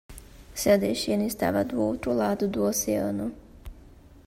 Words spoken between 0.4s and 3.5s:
Seu destino estava do outro lado do oceano